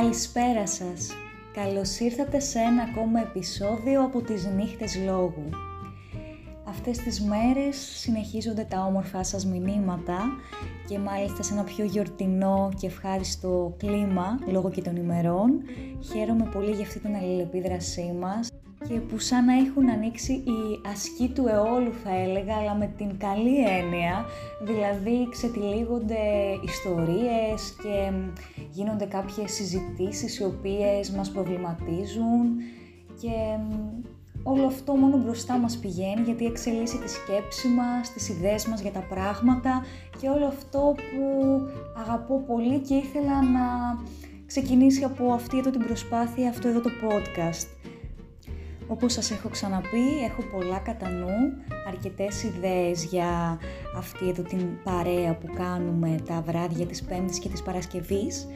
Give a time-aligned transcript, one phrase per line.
[0.00, 1.08] Καλησπέρα σας.
[1.52, 5.48] Καλώς ήρθατε σε ένα ακόμα επεισόδιο από τις νύχτες λόγου.
[6.68, 10.18] Αυτές τις μέρες συνεχίζονται τα όμορφά σας μηνύματα
[10.88, 15.62] και μάλιστα σε ένα πιο γιορτινό και ευχάριστο κλίμα λόγω και των ημερών.
[16.12, 18.48] Χαίρομαι πολύ για αυτή την αλληλεπίδρασή μας
[18.88, 23.18] και που σαν να έχουν ανοίξει η ασκή του αιώλου θα έλεγα, αλλά με την
[23.18, 24.24] καλή έννοια,
[24.62, 26.18] δηλαδή ξετυλίγονται
[26.64, 28.12] ιστορίες και
[28.70, 32.56] γίνονται κάποιες συζητήσεις οι οποίες μας προβληματίζουν
[33.20, 33.58] και
[34.42, 38.92] όλο αυτό μόνο μπροστά μας πηγαίνει γιατί εξελίσσει τη σκέψη μας, τις ιδέες μας για
[38.92, 39.84] τα πράγματα
[40.20, 41.24] και όλο αυτό που
[42.00, 43.98] αγαπώ πολύ και ήθελα να
[44.46, 47.79] ξεκινήσει από αυτή εδώ την προσπάθεια, αυτό εδώ το podcast.
[48.90, 51.52] Όπως σας έχω ξαναπεί, έχω πολλά κατά νου,
[51.88, 53.58] αρκετές ιδέες για
[53.96, 58.46] αυτή εδώ την παρέα που κάνουμε τα βράδια της Πέμπτης και της Παρασκευής.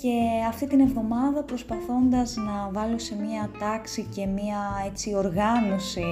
[0.00, 0.12] Και
[0.48, 6.04] αυτή την εβδομάδα προσπαθώντας να βάλω σε μία τάξη και μία έτσι οργάνωση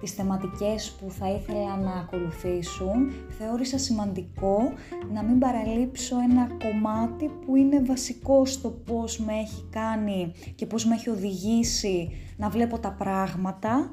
[0.00, 4.72] τις θεματικές που θα ήθελα να ακολουθήσουν, θεώρησα σημαντικό
[5.12, 10.86] να μην παραλείψω ένα κομμάτι που είναι βασικό στο πώς με έχει κάνει και πώς
[10.86, 13.90] με έχει οδηγήσει να βλέπω τα πράγματα,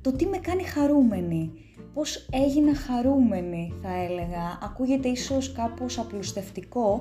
[0.00, 1.52] το τι με κάνει χαρούμενη.
[1.94, 4.58] Πώς έγινα χαρούμενη θα έλεγα.
[4.62, 7.00] Ακούγεται ίσως κάπως απλουστευτικό,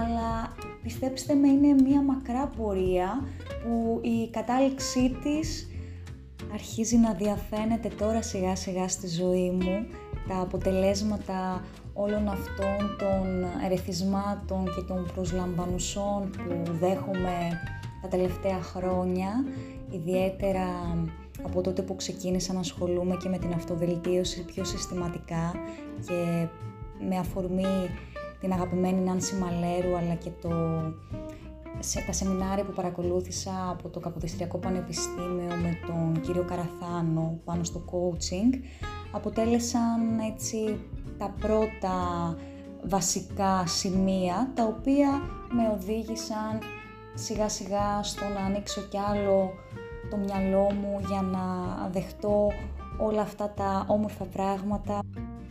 [0.00, 3.24] αλλά πιστέψτε με είναι μια μακρά πορεία
[3.62, 5.68] που η κατάληξή της
[6.52, 9.86] αρχίζει να διαφαίνεται τώρα σιγά σιγά στη ζωή μου
[10.28, 17.60] τα αποτελέσματα όλων αυτών των ερεθισμάτων και των προσλαμβανουσών που δέχομαι
[18.02, 19.44] τα τελευταία χρόνια,
[19.90, 20.66] ιδιαίτερα
[21.42, 25.52] από τότε που ξεκίνησα να ασχολούμαι και με την αυτοβελτίωση πιο συστηματικά
[26.06, 26.46] και
[27.08, 27.90] με αφορμή
[28.40, 30.50] την αγαπημένη Νάνση Μαλέρου αλλά και το
[31.86, 37.84] σε τα σεμινάρια που παρακολούθησα από το Καποδιστριακό Πανεπιστήμιο με τον κύριο Καραθάνο πάνω στο
[37.90, 38.58] coaching
[39.12, 40.78] αποτέλεσαν έτσι
[41.18, 41.96] τα πρώτα
[42.84, 46.58] βασικά σημεία τα οποία με οδήγησαν
[47.14, 49.52] σιγά σιγά στο να ανοίξω κι άλλο
[50.10, 51.44] το μυαλό μου για να
[51.92, 52.52] δεχτώ
[52.98, 54.98] όλα αυτά τα όμορφα πράγματα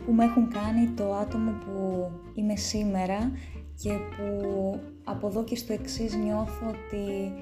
[0.06, 3.30] που με έχουν κάνει το άτομο που είμαι σήμερα
[3.84, 7.32] και που από εδώ και στο εξής νιώθω ότι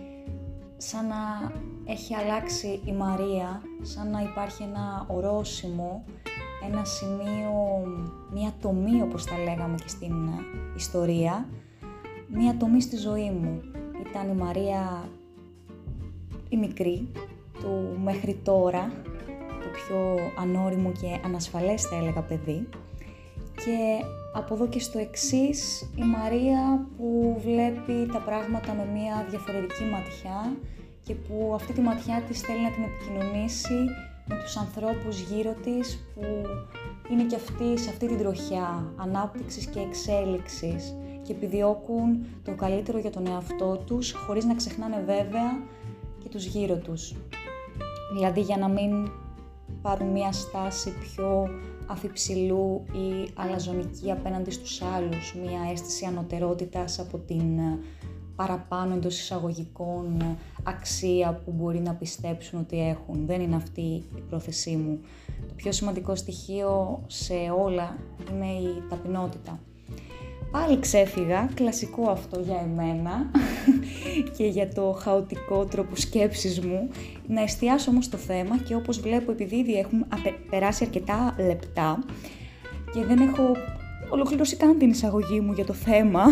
[0.77, 1.53] σαν να
[1.85, 6.05] έχει αλλάξει η Μαρία, σαν να υπάρχει ένα ορόσημο,
[6.69, 7.53] ένα σημείο,
[8.33, 10.15] μία τομή όπως τα λέγαμε και στην
[10.77, 11.49] ιστορία,
[12.29, 13.61] μία τομή στη ζωή μου.
[14.09, 15.09] Ήταν η Μαρία
[16.49, 17.09] η μικρή,
[17.61, 18.93] του μέχρι τώρα,
[19.49, 22.69] το πιο ανώριμο και ανασφαλές θα έλεγα παιδί
[23.55, 29.85] και από εδώ και στο εξής η Μαρία που βλέπει τα πράγματα με μια διαφορετική
[29.85, 30.57] ματιά
[31.03, 33.75] και που αυτή τη ματιά της θέλει να την επικοινωνήσει
[34.27, 36.25] με τους ανθρώπους γύρω της που
[37.13, 43.11] είναι και αυτοί σε αυτή την τροχιά ανάπτυξης και εξέλιξης και επιδιώκουν το καλύτερο για
[43.11, 45.59] τον εαυτό τους χωρίς να ξεχνάνε βέβαια
[46.23, 47.15] και τους γύρω τους.
[48.13, 49.11] Δηλαδή για να μην
[49.83, 51.49] πάρουν μια στάση πιο
[51.87, 57.79] αφιψηλού ή αλαζονική απέναντι στους άλλους, μια αίσθηση ανωτερότητας από την ε,
[58.37, 63.27] παραπάνω εντός εισαγωγικών ε, αξία που μπορεί να πιστέψουν ότι έχουν.
[63.27, 63.81] Δεν είναι αυτή
[64.17, 65.01] η πρόθεσή μου.
[65.49, 67.35] Το πιο σημαντικό στοιχείο σε
[67.65, 67.97] όλα
[68.31, 69.61] είναι η ταπεινότητα.
[70.53, 73.31] Πάλι ξέφυγα, κλασικό αυτό για εμένα
[74.37, 76.89] και για το χαοτικό τρόπο σκέψης μου.
[77.27, 80.07] Να εστιάσω όμως στο θέμα και όπως βλέπω επειδή ήδη έχουμε
[80.51, 81.99] περάσει αρκετά λεπτά
[82.93, 83.43] και δεν έχω
[84.11, 86.25] ολοκληρώσει καν την εισαγωγή μου για το θέμα,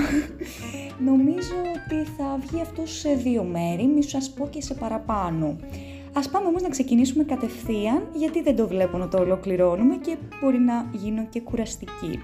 [1.10, 5.56] νομίζω ότι θα βγει αυτό σε δύο μέρη, μη σας πω και σε παραπάνω.
[6.12, 10.59] Ας πάμε όμως να ξεκινήσουμε κατευθείαν, γιατί δεν το βλέπω να το ολοκληρώνουμε και μπορεί
[10.59, 12.21] να γίνω και κουραστική.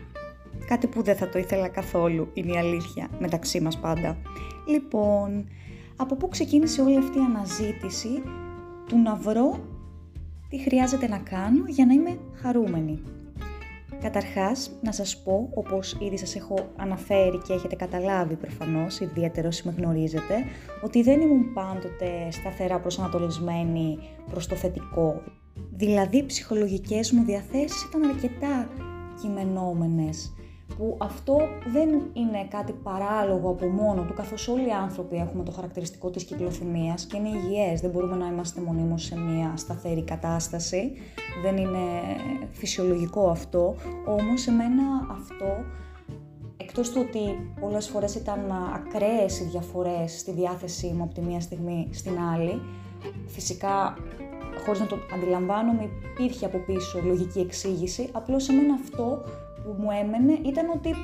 [0.66, 4.16] Κάτι που δεν θα το ήθελα καθόλου, είναι η αλήθεια, μεταξύ μας πάντα.
[4.68, 5.48] Λοιπόν,
[5.96, 8.22] από πού ξεκίνησε όλη αυτή η αναζήτηση
[8.86, 9.60] του να βρω
[10.48, 13.02] τι χρειάζεται να κάνω για να είμαι χαρούμενη;
[14.00, 19.62] Καταρχάς, να σας πω, όπως ήδη σας έχω αναφέρει και έχετε καταλάβει προφανώς, ιδιαίτερο όσοι
[19.66, 20.34] με γνωρίζετε,
[20.82, 23.98] ότι δεν ήμουν πάντοτε σταθερά προσανατολισμένη
[24.30, 25.22] προς το θετικό.
[25.76, 28.68] Δηλαδή, οι ψυχολογικές μου διαθέσεις ήταν αρκετά
[29.22, 30.35] κειμενόμενες
[30.76, 31.36] που αυτό
[31.72, 36.24] δεν είναι κάτι παράλογο από μόνο του, καθώς όλοι οι άνθρωποι έχουμε το χαρακτηριστικό της
[36.24, 40.92] κυκλοθυμίας και είναι υγιές, δεν μπορούμε να είμαστε μονίμως σε μια σταθερή κατάσταση,
[41.42, 41.78] δεν είναι
[42.50, 43.74] φυσιολογικό αυτό,
[44.06, 45.46] όμως εμένα αυτό
[46.56, 48.40] εκτός του ότι πολλές φορές ήταν
[48.74, 52.60] ακραίες οι διαφορές στη διάθεσή μου από τη μία στιγμή στην άλλη,
[53.26, 53.96] φυσικά
[54.64, 59.22] χωρίς να το αντιλαμβάνομαι υπήρχε από πίσω λογική εξήγηση, απλώς εμένα αυτό
[59.66, 60.94] που μου έμενε ήταν ότι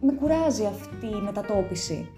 [0.00, 2.08] με κουράζει αυτή η μετατόπιση.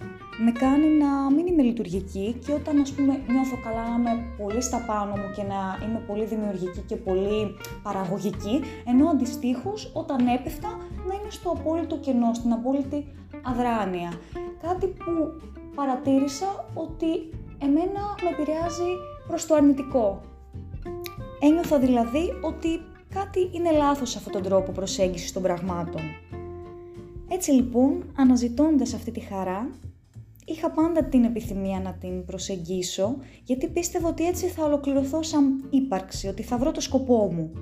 [0.45, 4.61] Με κάνει να μην είμαι λειτουργική και όταν ας πούμε νιώθω καλά να είμαι πολύ
[4.61, 10.69] στα πάνω μου και να είμαι πολύ δημιουργική και πολύ παραγωγική, ενώ αντιστοίχως όταν έπεφτα
[11.09, 13.07] να είμαι στο απόλυτο κενό, στην απόλυτη
[13.43, 14.13] αδράνεια.
[14.63, 15.13] Κάτι που
[15.75, 17.11] παρατήρησα ότι
[17.59, 18.91] εμένα με επηρεάζει
[19.27, 20.21] προς το αρνητικό.
[21.41, 22.81] Ένιωθα δηλαδή ότι
[23.15, 26.01] κάτι είναι λάθος σε αυτόν τον τρόπο προσέγγισης των πραγμάτων.
[27.29, 29.71] Έτσι λοιπόν, αναζητώντας αυτή τη χαρά,
[30.45, 36.29] είχα πάντα την επιθυμία να την προσεγγίσω, γιατί πίστευα ότι έτσι θα ολοκληρωθώ σαν ύπαρξη,
[36.29, 37.53] ότι θα βρω το σκοπό μου.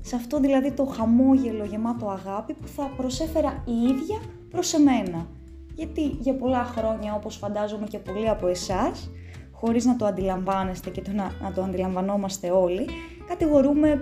[0.00, 4.20] Σε αυτό δηλαδή το χαμόγελο γεμάτο αγάπη που θα προσέφερα η ίδια
[4.50, 5.28] προς εμένα.
[5.74, 9.10] Γιατί για πολλά χρόνια, όπως φαντάζομαι και πολλοί από εσάς,
[9.52, 12.86] χωρίς να το αντιλαμβάνεστε και το να, να το αντιλαμβανόμαστε όλοι,
[13.28, 14.00] κατηγορούμε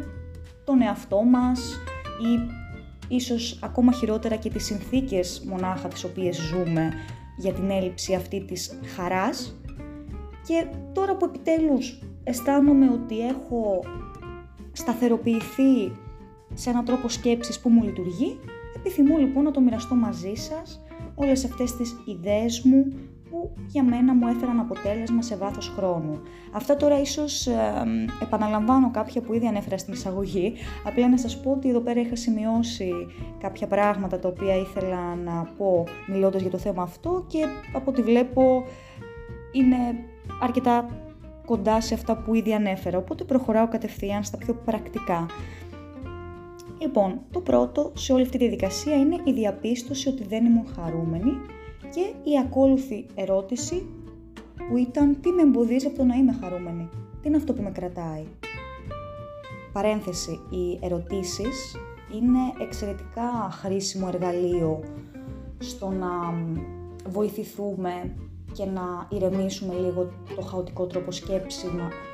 [0.64, 1.80] τον εαυτό μας
[2.20, 2.52] ή
[3.08, 6.92] ίσως ακόμα χειρότερα και τις συνθήκες μονάχα τις οποίες ζούμε
[7.36, 9.58] για την έλλειψη αυτή της χαράς.
[10.46, 13.84] Και τώρα που επιτέλους αισθάνομαι ότι έχω
[14.72, 15.92] σταθεροποιηθεί
[16.54, 18.38] σε έναν τρόπο σκέψης που μου λειτουργεί,
[18.76, 20.84] επιθυμώ λοιπόν να το μοιραστώ μαζί σας
[21.14, 22.92] όλες αυτές τις ιδέες μου
[23.34, 26.20] που για μένα μου έφεραν αποτέλεσμα σε βάθος χρόνου.
[26.52, 27.84] Αυτά τώρα ίσως ε,
[28.22, 30.52] επαναλαμβάνω κάποια που ήδη ανέφερα στην εισαγωγή,
[30.84, 32.90] απλά να σας πω ότι εδώ πέρα είχα σημειώσει
[33.40, 37.44] κάποια πράγματα τα οποία ήθελα να πω μιλώντας για το θέμα αυτό και
[37.74, 38.64] από ό,τι βλέπω
[39.52, 39.76] είναι
[40.40, 40.86] αρκετά
[41.46, 45.26] κοντά σε αυτά που ήδη ανέφερα, οπότε προχωράω κατευθείαν στα πιο πρακτικά.
[46.80, 51.32] Λοιπόν, το πρώτο σε όλη αυτή τη διαδικασία είναι η διαπίστωση ότι δεν ήμουν χαρούμενη
[51.94, 53.86] και η ακόλουθη ερώτηση
[54.68, 56.88] που ήταν τι με εμποδίζει από το να είμαι χαρούμενη,
[57.20, 58.24] τι είναι αυτό που με κρατάει;
[59.72, 61.76] Παρένθεση, οι ερωτήσεις
[62.14, 64.82] είναι εξαιρετικά χρήσιμο εργαλείο
[65.58, 66.08] στο να
[67.08, 68.14] βοηθηθούμε
[68.52, 71.10] και να ηρεμήσουμε λίγο το χαοτικό τρόπο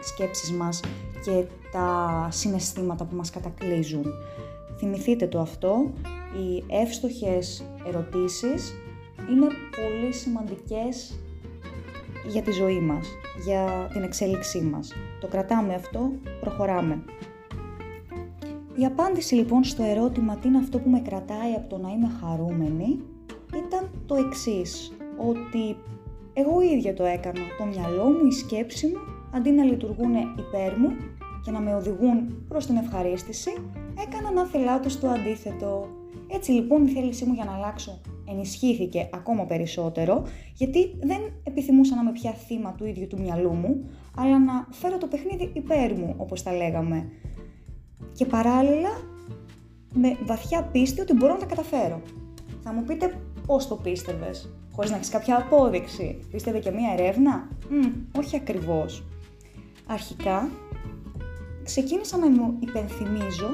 [0.01, 0.81] σκέψης μας
[1.25, 4.05] και τα συναισθήματα που μας κατακλείζουν.
[4.79, 5.91] Θυμηθείτε το αυτό,
[6.33, 8.75] οι εύστοχες ερωτήσεις
[9.31, 9.47] είναι
[9.77, 11.21] πολύ σημαντικές
[12.29, 13.09] για τη ζωή μας,
[13.45, 14.93] για την εξέλιξή μας.
[15.21, 17.03] Το κρατάμε αυτό, προχωράμε.
[18.75, 22.11] Η απάντηση λοιπόν στο ερώτημα τι είναι αυτό που με κρατάει από το να είμαι
[22.21, 23.01] χαρούμενη
[23.57, 25.77] ήταν το εξής, ότι
[26.33, 28.99] εγώ ίδια το έκανα, το μυαλό μου, η σκέψη μου,
[29.35, 30.97] αντί να λειτουργούν υπέρ μου
[31.45, 33.51] και να με οδηγούν προς την ευχαρίστηση,
[34.07, 35.89] έκανα να θελάω το αντίθετο.
[36.29, 38.01] Έτσι λοιπόν η θέλησή μου για να αλλάξω
[38.31, 40.23] ενισχύθηκε ακόμα περισσότερο,
[40.55, 44.99] γιατί δεν επιθυμούσα να είμαι πια θύμα του ίδιου του μυαλού μου, αλλά να φέρω
[44.99, 47.11] το παιχνίδι υπέρ μου, όπως τα λέγαμε.
[48.13, 48.91] Και παράλληλα,
[49.95, 52.03] με βαθιά πίστη ότι μπορώ να τα καταφέρω.
[52.63, 53.15] Θα μου πείτε
[53.47, 56.19] πώς το πίστευες, χωρίς να έχεις κάποια απόδειξη.
[56.31, 59.05] Πίστευε και μία ερεύνα; Μ, όχι ακριβώς.
[59.87, 60.51] Αρχικά,
[61.65, 63.51] ξεκίνησα να μου υπενθυμίζω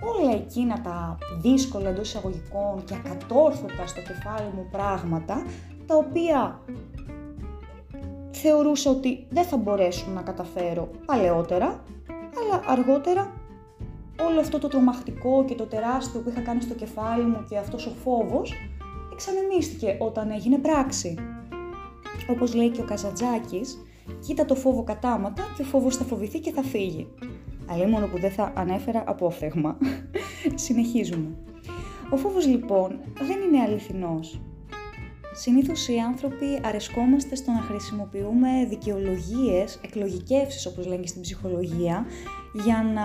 [0.00, 5.42] όλα εκείνα τα δύσκολα εντός εισαγωγικών και ακατόρθωτα στο κεφάλι μου πράγματα,
[5.86, 6.60] τα οποία
[8.30, 11.82] θεωρούσα ότι δεν θα μπορέσουν να καταφέρω παλαιότερα,
[12.40, 13.32] αλλά αργότερα
[14.28, 17.86] όλο αυτό το τρομακτικό και το τεράστιο που είχα κάνει στο κεφάλι μου και αυτός
[17.86, 18.52] ο φόβος
[19.12, 21.14] εξανεμίστηκε όταν έγινε πράξη.
[22.30, 23.78] Όπως λέει και ο Καζατζάκης,
[24.26, 27.08] κοίτα το φόβο κατάματα και ο φόβος θα φοβηθεί και θα φύγει
[27.66, 29.76] αλλά μόνο που δεν θα ανέφερα απόφθεγμα.
[30.64, 31.28] Συνεχίζουμε.
[32.10, 34.40] Ο φόβος λοιπόν δεν είναι αληθινός.
[35.32, 42.06] Συνήθως οι άνθρωποι αρεσκόμαστε στο να χρησιμοποιούμε δικαιολογίες, εκλογικεύσεις όπως λένε και στην ψυχολογία,
[42.64, 43.04] για να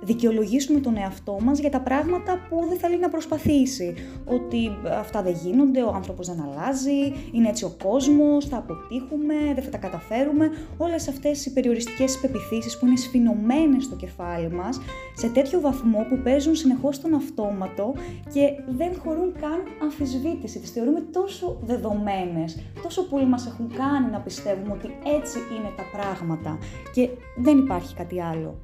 [0.00, 3.94] δικαιολογήσουμε τον εαυτό μας για τα πράγματα που δεν θέλει να προσπαθήσει.
[4.24, 9.64] Ότι αυτά δεν γίνονται, ο άνθρωπος δεν αλλάζει, είναι έτσι ο κόσμος, θα αποτύχουμε, δεν
[9.64, 10.50] θα τα καταφέρουμε.
[10.76, 14.80] Όλες αυτές οι περιοριστικές πεπιθήσεις που είναι σφινωμένες στο κεφάλι μας
[15.14, 17.94] σε τέτοιο βαθμό που παίζουν συνεχώς τον αυτόματο
[18.32, 20.58] και δεν χωρούν καν αμφισβήτηση.
[20.58, 25.82] Τις θεωρούμε τόσο δεδομένες, τόσο πολύ μας έχουν κάνει να πιστεύουμε ότι έτσι είναι τα
[25.92, 26.58] πράγματα
[26.94, 28.59] και δεν υπάρχει κάτι άλλο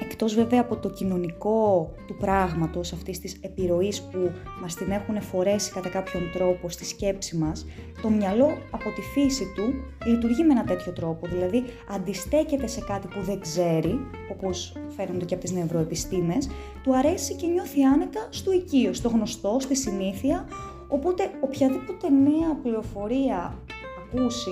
[0.00, 4.30] εκτός βέβαια από το κοινωνικό του πράγματος, αυτής της επιρροής που
[4.62, 7.66] μας την έχουν φορέσει κατά κάποιον τρόπο στη σκέψη μας,
[8.02, 9.74] το μυαλό από τη φύση του
[10.06, 13.98] λειτουργεί με ένα τέτοιο τρόπο, δηλαδή αντιστέκεται σε κάτι που δεν ξέρει,
[14.32, 16.48] όπως φαίνονται και από τις νευροεπιστήμες,
[16.82, 20.46] του αρέσει και νιώθει άνετα στο οικείο, στο γνωστό, στη συνήθεια,
[20.88, 23.58] Οπότε οποιαδήποτε νέα πληροφορία
[23.98, 24.50] ακούσει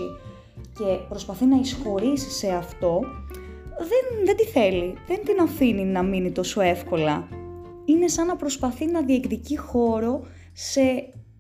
[0.79, 3.01] και προσπαθεί να εισχωρήσει σε αυτό,
[3.78, 7.28] δεν, δεν τη θέλει, δεν την αφήνει να μείνει τόσο εύκολα.
[7.85, 10.81] Είναι σαν να προσπαθεί να διεκδικεί χώρο σε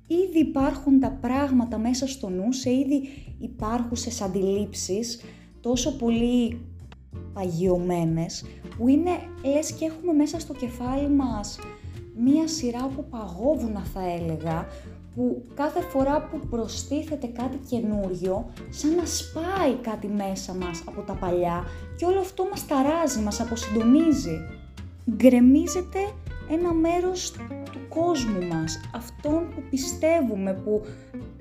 [0.06, 5.20] ήδη υπάρχοντα πράγματα μέσα στο νου, σε ήδη υπάρχουσες αντιλήψεις
[5.60, 6.60] τόσο πολύ
[7.32, 8.44] παγιωμένες,
[8.76, 9.10] που είναι
[9.44, 11.58] λες και έχουμε μέσα στο κεφάλι μας
[12.16, 14.66] μία σειρά από παγόβουνα θα έλεγα,
[15.14, 21.12] που κάθε φορά που προστίθεται κάτι καινούριο, σαν να σπάει κάτι μέσα μας από τα
[21.12, 21.64] παλιά
[21.96, 24.38] και όλο αυτό μας ταράζει, μας αποσυντονίζει.
[25.10, 25.98] Γκρεμίζεται
[26.50, 27.32] ένα μέρος
[27.72, 30.82] του κόσμου μας, αυτόν που πιστεύουμε, που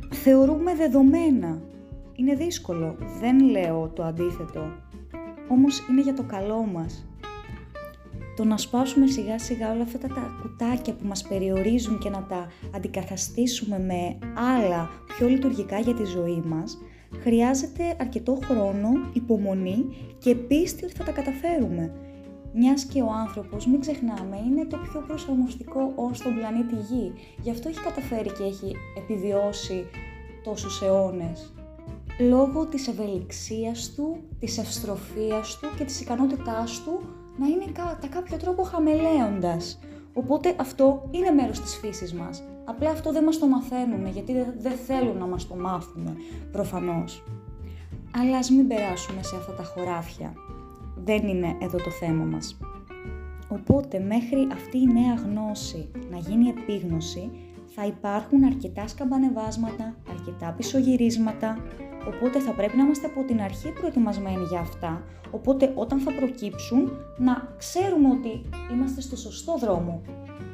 [0.10, 1.62] θεωρούμε δεδομένα.
[2.16, 4.72] Είναι δύσκολο, δεν λέω το αντίθετο,
[5.50, 7.06] όμως είναι για το καλό μας.
[8.36, 12.48] Το να σπάσουμε σιγά σιγά όλα αυτά τα κουτάκια που μας περιορίζουν και να τα
[12.76, 16.78] αντικαθαστήσουμε με άλλα πιο λειτουργικά για τη ζωή μας,
[17.22, 19.86] χρειάζεται αρκετό χρόνο, υπομονή
[20.18, 21.94] και πίστη ότι θα τα καταφέρουμε.
[22.54, 27.14] Μιας και ο άνθρωπος, μην ξεχνάμε, είναι το πιο προσαρμοστικό όν στον πλανήτη Γη.
[27.42, 29.86] Γι' αυτό έχει καταφέρει και έχει επιβιώσει
[30.44, 31.54] τόσους αιώνες.
[32.20, 37.00] Λόγω της ευελιξίας του, της ευστροφίας του και της ικανότητάς του
[37.38, 39.80] να είναι κατά κάποιο τρόπο χαμελέοντας.
[40.14, 42.44] Οπότε αυτό είναι μέρος της φύσης μας.
[42.66, 46.18] Απλά αυτό δεν μας το μαθαίνουν γιατί δεν θέλουν να μας το μάθουν
[46.52, 47.24] προφανώς.
[48.16, 50.34] Αλλά ας μην περάσουμε σε αυτά τα χωράφια
[51.04, 52.58] δεν είναι εδώ το θέμα μας.
[53.48, 57.32] Οπότε μέχρι αυτή η νέα γνώση να γίνει επίγνωση,
[57.76, 61.58] θα υπάρχουν αρκετά σκαμπανεβάσματα, αρκετά πισωγυρίσματα,
[62.08, 66.92] οπότε θα πρέπει να είμαστε από την αρχή προετοιμασμένοι για αυτά, οπότε όταν θα προκύψουν
[67.18, 70.02] να ξέρουμε ότι είμαστε στο σωστό δρόμο.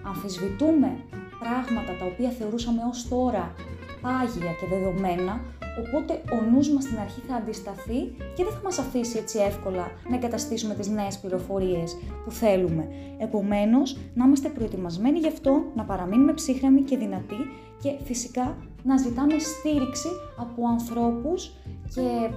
[0.03, 0.97] Αμφισβητούμε
[1.39, 3.53] πράγματα τα οποία θεωρούσαμε ως τώρα
[4.01, 5.41] πάγια και δεδομένα,
[5.79, 7.99] οπότε ο νους μας στην αρχή θα αντισταθεί
[8.35, 12.87] και δεν θα μας αφήσει έτσι εύκολα να εγκαταστήσουμε τις νέες πληροφορίες που θέλουμε.
[13.17, 17.39] Επομένως, να είμαστε προετοιμασμένοι γι' αυτό, να παραμείνουμε ψύχρεμοι και δυνατοί
[17.81, 21.51] και φυσικά να ζητάμε στήριξη από ανθρώπους
[21.93, 22.29] και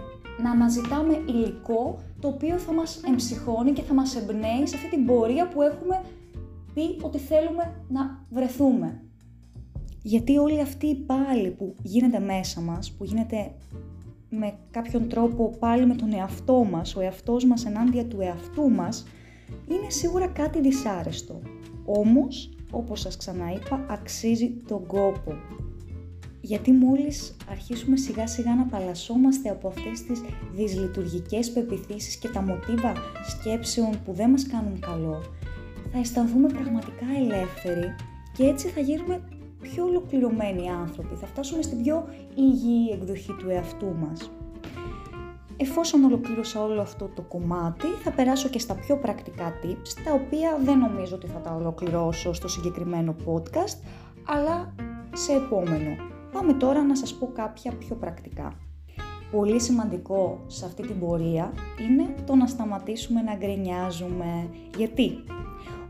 [0.43, 5.07] να αναζητάμε υλικό το οποίο θα μας εμψυχώνει και θα μας εμπνέει σε αυτή την
[5.07, 6.03] πορεία που έχουμε
[6.75, 9.01] πει ότι θέλουμε να βρεθούμε.
[10.03, 13.53] Γιατί όλη αυτή η πάλι που γίνεται μέσα μας, που γίνεται
[14.31, 19.07] με κάποιον τρόπο πάλι με τον εαυτό μας, ο εαυτός μας ενάντια του εαυτού μας,
[19.69, 21.41] είναι σίγουρα κάτι δυσάρεστο.
[21.85, 25.33] Όμως, όπως σας ξαναείπα, αξίζει τον κόπο.
[26.41, 30.21] Γιατί μόλις αρχίσουμε σιγά σιγά να παλασσόμαστε από αυτές τις
[30.55, 32.93] δυσλειτουργικές πεπιθήσεις και τα μοτίβα
[33.29, 35.23] σκέψεων που δεν μας κάνουν καλό,
[35.93, 37.95] θα αισθανθούμε πραγματικά ελεύθεροι
[38.37, 39.23] και έτσι θα γίνουμε
[39.63, 42.05] πιο ολοκληρωμένοι άνθρωποι, θα φτάσουμε στην πιο
[42.35, 44.31] υγιή εκδοχή του εαυτού μας.
[45.57, 50.59] Εφόσον ολοκλήρωσα όλο αυτό το κομμάτι, θα περάσω και στα πιο πρακτικά tips, τα οποία
[50.65, 53.79] δεν νομίζω ότι θα τα ολοκληρώσω στο συγκεκριμένο podcast,
[54.27, 54.75] αλλά
[55.13, 55.97] σε επόμενο.
[56.33, 58.53] Πάμε τώρα να σας πω κάποια πιο πρακτικά.
[59.31, 61.53] Πολύ σημαντικό σε αυτή την πορεία
[61.89, 64.49] είναι το να σταματήσουμε να γκρινιάζουμε.
[64.77, 65.25] Γιατί;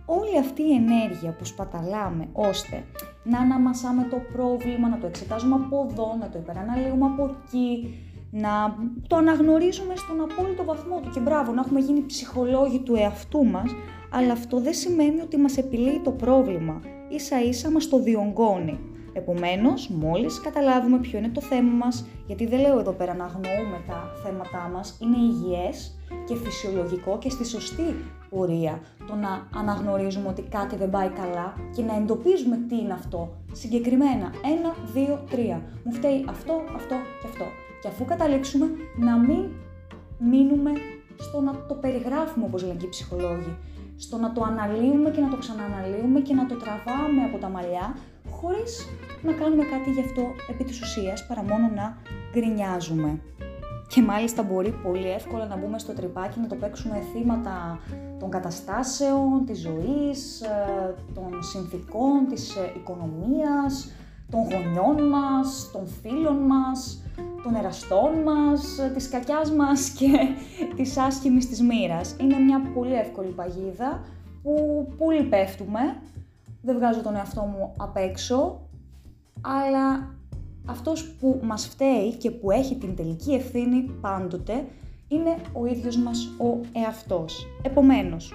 [0.07, 2.85] Όλη αυτή η ενέργεια που σπαταλάμε ώστε
[3.23, 7.95] να αναμασάμε το πρόβλημα, να το εξετάζουμε από εδώ, να το υπεραναλύουμε από εκεί,
[8.31, 13.45] να το αναγνωρίζουμε στον απόλυτο βαθμό του και μπράβο, να έχουμε γίνει ψυχολόγοι του εαυτού
[13.45, 13.71] μας,
[14.11, 18.79] αλλά αυτό δεν σημαίνει ότι μας επιλύει το πρόβλημα, ίσα ίσα μας το διονγκώνει.
[19.13, 23.83] Επομένως, μόλις καταλάβουμε ποιο είναι το θέμα μας, γιατί δεν λέω εδώ πέρα να αγνοούμε
[23.87, 27.97] τα θέματά μας, είναι υγιές και φυσιολογικό και στη σωστή
[28.31, 33.33] πορεία το να αναγνωρίζουμε ότι κάτι δεν πάει καλά και να εντοπίζουμε τι είναι αυτό.
[33.53, 35.63] Συγκεκριμένα, ένα, δύο, τρία.
[35.85, 37.45] Μου φταίει αυτό, αυτό και αυτό.
[37.83, 38.67] Και αφού καταλήξουμε,
[38.97, 39.45] να μην
[40.19, 40.71] μείνουμε
[41.19, 43.57] στο να το περιγράφουμε όπως λένε και οι ψυχολόγοι.
[43.97, 47.97] Στο να το αναλύουμε και να το ξανααναλύουμε και να το τραβάμε από τα μαλλιά
[48.43, 48.89] χωρίς
[49.23, 51.97] να κάνουμε κάτι γι' αυτό επί της ουσίας, παρά μόνο να
[52.33, 53.21] γκρινιάζουμε.
[53.89, 57.79] Και μάλιστα μπορεί πολύ εύκολα να μπούμε στο τρυπάκι να το παίξουμε θύματα
[58.19, 63.93] των καταστάσεων, της ζωής, ε, των συνθήκων, της ε, οικονομίας,
[64.31, 67.03] των γονιών μας, των φίλων μας,
[67.43, 70.11] των εραστών μας, ε, της κακιάς μας και
[70.77, 72.17] της άσχημης της μοίρας.
[72.21, 74.03] Είναι μια πολύ εύκολη παγίδα
[74.43, 75.81] που πολύ πέφτουμε
[76.63, 78.61] δεν βγάζω τον εαυτό μου απ' έξω,
[79.41, 80.15] αλλά
[80.67, 84.65] αυτός που μας φταίει και που έχει την τελική ευθύνη πάντοτε
[85.09, 87.47] είναι ο ίδιος μας ο εαυτός.
[87.63, 88.33] Επομένως,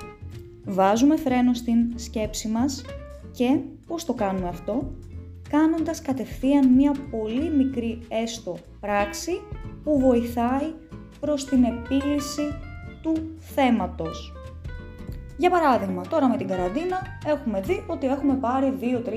[0.66, 2.84] βάζουμε φρένο στην σκέψη μας
[3.32, 4.92] και πώς το κάνουμε αυτό;
[5.50, 9.42] κάνοντας κατευθείαν μια πολύ μικρή έστω πράξη
[9.84, 10.74] που βοηθάει
[11.20, 12.42] προς την επίλυση
[13.02, 14.37] του θέματος.
[15.40, 19.12] Για παράδειγμα, τώρα με την καραντίνα έχουμε δει ότι έχουμε πάρει 2, 3,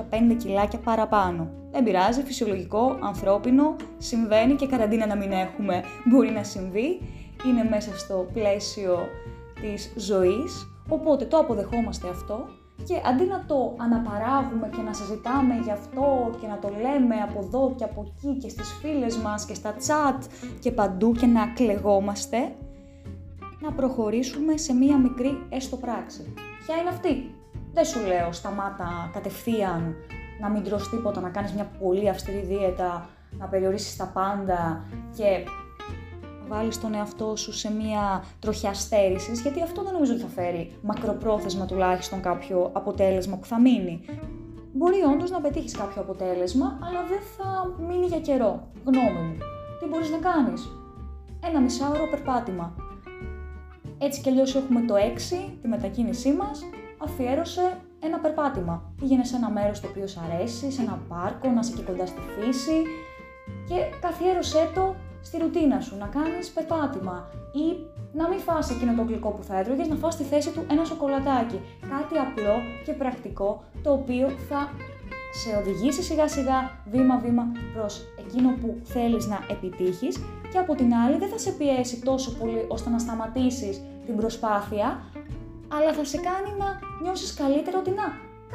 [0.00, 1.48] 4, 5 κιλάκια παραπάνω.
[1.70, 7.00] Δεν πειράζει, φυσιολογικό, ανθρώπινο, συμβαίνει και καραντίνα να μην έχουμε, μπορεί να συμβεί.
[7.46, 8.98] Είναι μέσα στο πλαίσιο
[9.60, 12.46] της ζωής, οπότε το αποδεχόμαστε αυτό
[12.84, 17.38] και αντί να το αναπαράγουμε και να συζητάμε γι' αυτό και να το λέμε από
[17.44, 20.24] εδώ και από εκεί και στις φίλες μας και στα chat
[20.60, 22.54] και παντού και να κλεγόμαστε,
[23.64, 26.34] να προχωρήσουμε σε μία μικρή έστω πράξη.
[26.66, 27.34] Ποια είναι αυτή;
[27.72, 29.94] Δεν σου λέω σταμάτα κατευθείαν
[30.40, 34.84] να μην τρως τίποτα, να κάνεις μια πολύ αυστηρή δίαιτα, να περιορίσεις τα πάντα
[35.16, 35.44] και
[36.48, 40.72] βάλεις τον εαυτό σου σε μια τροχιά στέρησης, γιατί αυτό δεν νομίζω ότι θα φέρει
[40.82, 44.00] μακροπρόθεσμα τουλάχιστον κάποιο αποτέλεσμα που θα μείνει.
[44.72, 48.68] Μπορεί όντως να πετύχεις κάποιο αποτέλεσμα, αλλά δεν θα μείνει για καιρό.
[48.84, 49.36] Γνώμη μου.
[49.80, 50.68] Τι μπορείς να κάνεις,
[51.40, 52.83] Ένα μισάωρο περπάτημα.
[54.04, 54.98] Έτσι κι αλλιώς έχουμε το 6,
[55.62, 56.64] τη μετακίνησή μας,
[56.98, 58.92] αφιέρωσε ένα περπάτημα.
[59.00, 62.06] Πήγαινε σε ένα μέρος το οποίο σου αρέσει, σε ένα πάρκο, να είσαι και κοντά
[62.06, 62.82] στη φύση
[63.68, 67.66] και καθιέρωσέ το στη ρουτίνα σου, να κάνεις περπάτημα ή
[68.12, 70.84] να μην φας εκείνο το γλυκό που θα έτρωγες, να φας στη θέση του ένα
[70.84, 71.60] σοκολατάκι.
[71.80, 74.70] Κάτι απλό και πρακτικό, το οποίο θα
[75.40, 76.58] σε οδηγήσει σιγά σιγά
[76.90, 80.14] βήμα-βήμα προς εκείνο που θέλεις να επιτύχεις
[80.52, 85.02] και από την άλλη δεν θα σε πιέσει τόσο πολύ ώστε να σταματήσεις την προσπάθεια,
[85.68, 86.68] αλλά θα σε κάνει να
[87.02, 88.06] νιώσεις καλύτερα ότι να,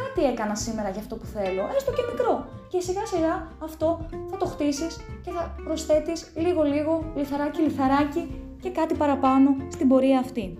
[0.01, 2.45] κάτι έκανα σήμερα για αυτό που θέλω, έστω και μικρό.
[2.67, 8.69] Και σιγά σιγά αυτό θα το χτίσεις και θα προσθέτεις λίγο λίγο, λιθαράκι λιθαράκι και
[8.69, 10.57] κάτι παραπάνω στην πορεία αυτή.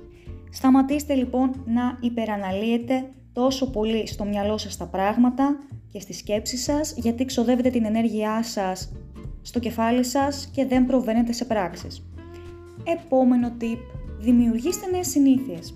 [0.52, 5.58] Σταματήστε λοιπόν να υπεραναλύετε τόσο πολύ στο μυαλό σας τα πράγματα
[5.92, 8.92] και στη σκέψη σας, γιατί ξοδεύετε την ενέργειά σας
[9.42, 12.06] στο κεφάλι σας και δεν προβαίνετε σε πράξεις.
[12.84, 13.80] Επόμενο tip,
[14.20, 15.74] δημιουργήστε νέες συνήθειες.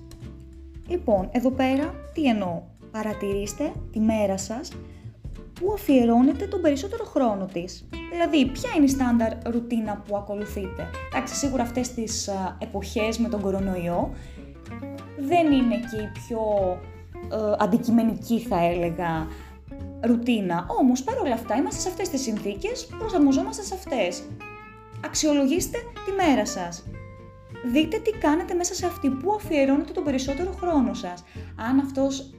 [0.87, 4.71] Λοιπόν, εδώ πέρα τι εννοώ; Παρατηρήστε τη μέρα σας
[5.53, 7.87] που αφιερώνετε τον περισσότερο χρόνο της.
[8.11, 13.41] Δηλαδή, ποια είναι η στάνταρ ρουτίνα που ακολουθείτε; Εντάξει, σίγουρα αυτές τις εποχές με τον
[13.41, 14.11] κορονοϊό
[15.19, 16.41] δεν είναι και η πιο
[17.31, 19.27] ε, αντικειμενική θα έλεγα
[20.03, 20.65] ρουτίνα.
[20.79, 24.23] Όμως παρόλα αυτά είμαστε σε αυτές τις συνθήκες, προσαρμοζόμαστε σε αυτές.
[25.05, 26.83] Αξιολογήστε τη μέρα σας.
[27.71, 31.23] Δείτε τι κάνετε μέσα σε αυτή που αφιερώνετε τον περισσότερο χρόνο σας.
[31.55, 32.33] Αν αυτός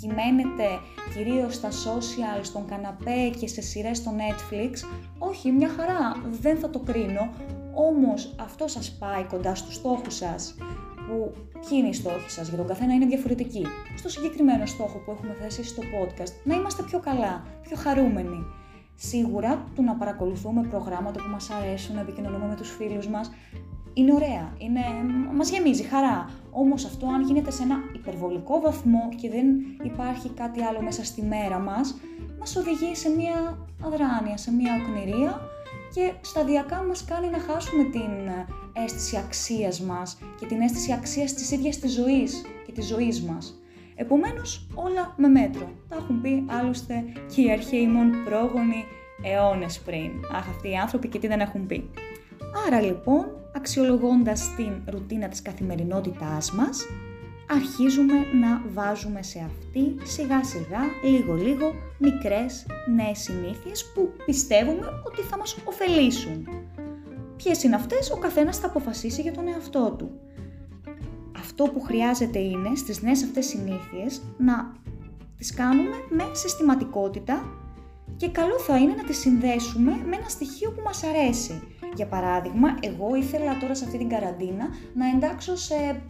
[0.00, 0.68] κυμαίνεται
[1.14, 4.72] κυρίως στα social, στον καναπέ και σε σειρές στο Netflix,
[5.18, 7.28] όχι, μια χαρά, δεν θα το κρίνω,
[7.74, 10.54] όμως αυτό σας πάει κοντά στους στόχους σας,
[11.08, 13.66] που ποιοι είναι οι στόχοι σας, για τον καθένα είναι διαφορετικοί.
[13.96, 18.44] Στο συγκεκριμένο στόχο που έχουμε θέσει στο podcast, να είμαστε πιο καλά, πιο χαρούμενοι.
[18.94, 23.30] Σίγουρα του να παρακολουθούμε προγράμματα που μας αρέσουν, να επικοινωνούμε με τους φίλους μας,
[23.94, 24.80] είναι ωραία, είναι,
[25.34, 26.30] μας γεμίζει χαρά.
[26.50, 29.46] Όμως αυτό αν γίνεται σε ένα υπερβολικό βαθμό και δεν
[29.82, 31.96] υπάρχει κάτι άλλο μέσα στη μέρα μας,
[32.38, 35.40] μας οδηγεί σε μια αδράνεια, σε μια οκνηρία
[35.94, 38.10] και σταδιακά μας κάνει να χάσουμε την
[38.72, 43.62] αίσθηση αξίας μας και την αίσθηση αξίας της ίδιας της ζωής και της ζωής μας.
[43.94, 45.70] Επομένως, όλα με μέτρο.
[45.88, 48.84] Τα έχουν πει άλλωστε και οι αρχαίοι μόν πρόγονοι
[49.22, 50.10] αιώνες πριν.
[50.32, 51.90] Αχ, αυτοί οι άνθρωποι και τι δεν έχουν πει.
[52.66, 56.86] Άρα λοιπόν, αξιολογώντας την ρουτίνα της καθημερινότητάς μας,
[57.50, 65.22] αρχίζουμε να βάζουμε σε αυτή σιγά σιγά, λίγο λίγο, μικρές νέες συνήθειες που πιστεύουμε ότι
[65.22, 66.48] θα μας ωφελήσουν.
[67.36, 70.10] Ποιες είναι αυτές, ο καθένας θα αποφασίσει για τον εαυτό του.
[71.38, 74.72] Αυτό που χρειάζεται είναι στις νέες αυτές συνήθειες να
[75.38, 77.44] τις κάνουμε με συστηματικότητα
[78.16, 81.62] και καλό θα είναι να τις συνδέσουμε με ένα στοιχείο που μας αρέσει.
[81.94, 86.02] Για παράδειγμα, εγώ ήθελα τώρα σε αυτή την καραντίνα να εντάξω σε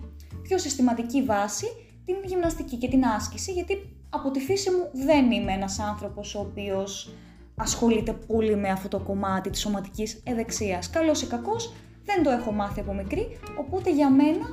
[0.48, 1.66] πιο συστηματική βάση
[2.04, 6.40] την γυμναστική και την άσκηση, γιατί από τη φύση μου δεν είμαι ένας άνθρωπος ο
[6.40, 7.12] οποίος
[7.56, 10.90] ασχολείται πολύ με αυτό το κομμάτι της σωματικής ευεξίας.
[10.90, 11.72] Καλός ή κακός,
[12.04, 14.46] δεν το έχω μάθει από μικρή, οπότε για μένα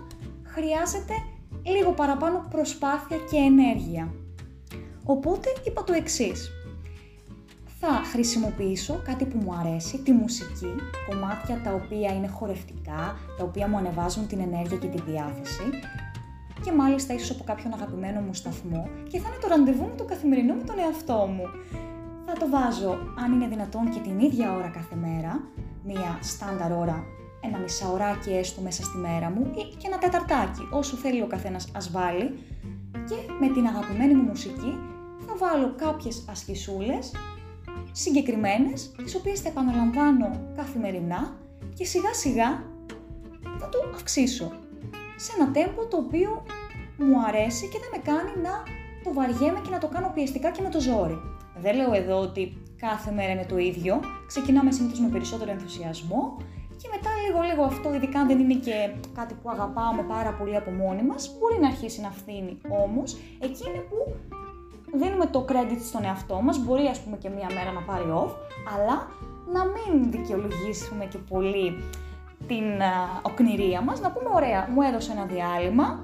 [0.44, 1.14] χρειάζεται
[1.64, 4.14] λίγο παραπάνω προσπάθεια και ενέργεια.
[5.06, 6.52] Οπότε είπα το εξής
[7.88, 10.74] θα χρησιμοποιήσω κάτι που μου αρέσει, τη μουσική,
[11.10, 15.64] κομμάτια τα οποία είναι χορευτικά, τα οποία μου ανεβάζουν την ενέργεια και τη διάθεση.
[16.64, 18.90] Και μάλιστα ίσως από κάποιον αγαπημένο μου σταθμό.
[19.10, 21.44] Και θα είναι το ραντεβού μου το καθημερινό με τον εαυτό μου.
[22.26, 25.44] Θα το βάζω, αν είναι δυνατόν, και την ίδια ώρα κάθε μέρα,
[25.84, 27.04] μία στάνταρ ώρα,
[27.42, 29.52] ένα μισάωράκι έστω μέσα στη μέρα μου.
[29.56, 32.40] Ή και ένα τεταρτάκι, όσο θέλει ο καθένας ας βάλει.
[33.10, 34.78] Και με την αγαπημένη μου μουσική
[35.26, 37.12] θα βάλω κάποιες ασκησούλες
[37.98, 41.38] συγκεκριμένες, τις οποίες θα επαναλαμβάνω καθημερινά
[41.74, 42.50] και σιγά σιγά
[43.60, 44.52] θα το αυξήσω
[45.16, 46.44] σε ένα τέμπο το οποίο
[46.98, 48.54] μου αρέσει και δεν με κάνει να
[49.04, 51.18] το βαριέμαι και να το κάνω πιεστικά και με το ζόρι.
[51.62, 54.00] Δεν λέω εδώ ότι κάθε μέρα είναι το ίδιο.
[54.28, 56.38] Ξεκινάμε συνήθως με περισσότερο ενθουσιασμό
[56.78, 60.56] και μετά λίγο λίγο αυτό, ειδικά αν δεν είναι και κάτι που αγαπάμε πάρα πολύ
[60.56, 62.58] από μόνοι μας, μπορεί να αρχίσει να φθήνει.
[62.84, 64.16] Όμως, εκεί είναι που
[64.98, 68.32] δίνουμε το credit στον εαυτό μας, μπορεί ας πούμε και μία μέρα να πάρει off,
[68.76, 69.08] αλλά
[69.54, 71.84] να μην δικαιολογήσουμε και πολύ
[72.48, 76.00] την uh, οκνηρία μας, να πούμε ωραία, μου έδωσε ένα διάλειμμα,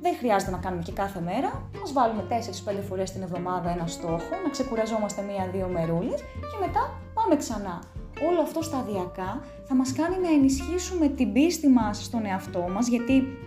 [0.00, 1.48] δεν χρειάζεται να κάνουμε και κάθε μέρα.
[1.48, 6.82] Μα βάλουμε 4-5 φορές την εβδομάδα ένα στόχο, να ξεκουραζόμαστε μία-δύο μερούλες και μετά
[7.14, 7.82] πάμε ξανά.
[8.28, 13.38] Όλο αυτό σταδιακά θα μας κάνει να ενισχύσουμε την πίστη μας στον εαυτό μας, γιατί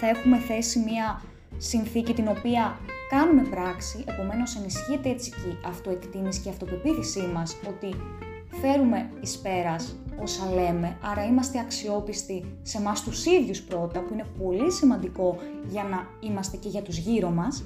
[0.00, 1.22] θα έχουμε θέσει μία
[1.56, 7.56] συνθήκη την οποία κάνουμε πράξη, επομένως ενισχύεται έτσι και η αυτοεκτίμηση και η αυτοπεποίθησή μας
[7.68, 7.96] ότι
[8.60, 14.26] φέρουμε εις πέρας όσα λέμε, άρα είμαστε αξιόπιστοι σε μας τους ίδιους πρώτα, που είναι
[14.42, 15.36] πολύ σημαντικό
[15.68, 17.64] για να είμαστε και για τους γύρω μας.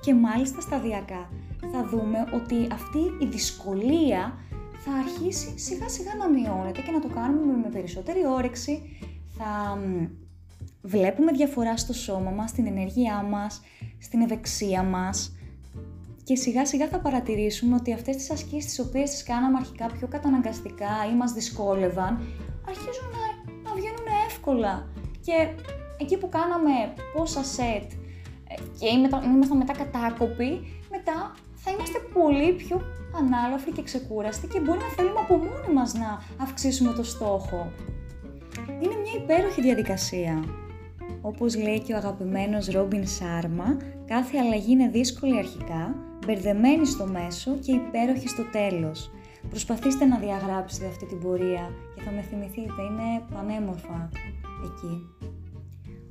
[0.00, 1.28] Και μάλιστα σταδιακά
[1.72, 4.38] θα δούμε ότι αυτή η δυσκολία
[4.84, 8.82] θα αρχίσει σιγά σιγά να μειώνεται και να το κάνουμε με περισσότερη όρεξη,
[9.38, 9.78] θα
[10.82, 13.60] βλέπουμε διαφορά στο σώμα μας, στην ενέργειά μας,
[13.98, 15.34] στην ευεξία μας,
[16.24, 20.06] και σιγά σιγά θα παρατηρήσουμε ότι αυτές τις ασκήσεις τις οποίες τις κάναμε αρχικά πιο
[20.06, 22.20] καταναγκαστικά ή μας δυσκόλευαν,
[22.68, 24.86] αρχίζουν να, να βγαίνουν εύκολα.
[25.20, 25.48] Και
[26.00, 26.70] εκεί που κάναμε
[27.14, 27.92] πόσα σετ
[28.48, 28.86] ε, και
[29.34, 30.50] ήμασταν μετά κατάκοποι,
[30.90, 32.80] μετά θα είμαστε πολύ πιο
[33.16, 37.72] ανάλαφροι και ξεκούραστοι και μπορεί να θέλουμε από μόνοι μας να αυξήσουμε το στόχο.
[38.68, 40.44] Είναι μια υπέροχη διαδικασία.
[41.20, 45.94] Όπως λέει και ο αγαπημένος Ρόμπιν Σάρμα, κάθε αλλαγή είναι δύσκολη αρχικά,
[46.26, 49.10] μπερδεμένη στο μέσο και υπέροχη στο τέλος.
[49.48, 54.08] Προσπαθήστε να διαγράψετε αυτή την πορεία και θα με θυμηθείτε, είναι πανέμορφα
[54.64, 55.06] εκεί.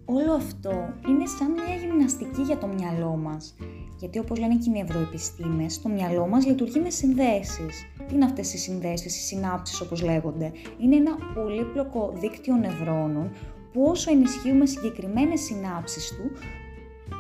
[0.06, 3.56] Όλο αυτό είναι σαν μια γυμναστική για το μυαλό μας.
[4.04, 7.86] Γιατί όπως λένε και οι νευροεπιστήμες, το μυαλό μας λειτουργεί με συνδέσεις.
[8.08, 13.32] Τι είναι αυτές οι συνδέσεις, οι συνάψεις όπως λέγονται; Είναι ένα πολύπλοκο δίκτυο νευρώνων
[13.74, 16.32] που όσο ενισχύουμε συγκεκριμένες συνάψεις του,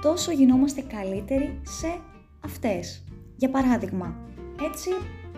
[0.01, 1.99] τόσο γινόμαστε καλύτεροι σε
[2.39, 3.03] αυτές.
[3.35, 4.15] Για παράδειγμα,
[4.71, 4.89] έτσι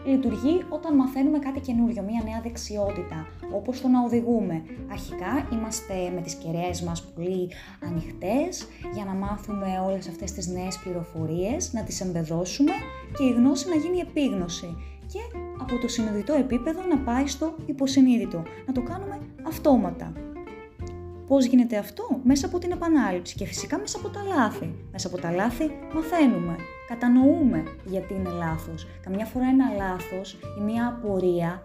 [0.05, 4.63] λειτουργεί όταν μαθαίνουμε κάτι καινούριο, μία νέα δεξιότητα, όπως το να οδηγούμε.
[4.91, 7.49] Αρχικά είμαστε με τις κεραίες μας πολύ
[7.87, 12.71] ανοιχτές για να μάθουμε όλες αυτές τις νέες πληροφορίες, να τις εμπεδώσουμε
[13.17, 14.77] και η γνώση να γίνει επίγνωση
[15.11, 15.19] και
[15.61, 20.13] από το συνειδητό επίπεδο να πάει στο υποσυνείδητο, να το κάνουμε αυτόματα.
[21.27, 24.75] Πώς γίνεται αυτό; Μέσα από την επανάληψη και φυσικά μέσα από τα λάθη.
[24.91, 26.55] Μέσα από τα λάθη μαθαίνουμε,
[26.87, 28.87] κατανοούμε γιατί είναι λάθος.
[29.03, 31.63] Καμιά φορά ένα λάθος ή μια απορία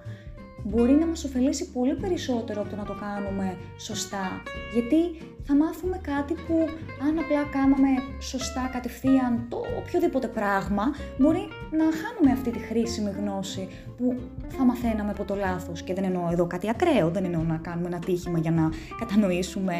[0.64, 4.42] μπορεί να μας ωφελήσει πολύ περισσότερο από το να το κάνουμε σωστά.
[4.72, 5.00] Γιατί
[5.42, 6.68] θα μάθουμε κάτι που
[7.06, 7.88] αν απλά κάναμε
[8.20, 10.84] σωστά κατευθείαν το οποιοδήποτε πράγμα,
[11.18, 15.82] μπορεί να χάνουμε αυτή τη χρήσιμη γνώση που θα μαθαίναμε από το λάθος.
[15.82, 19.74] Και δεν εννοώ εδώ κάτι ακραίο, δεν εννοώ να κάνουμε ένα τύχημα για να κατανοήσουμε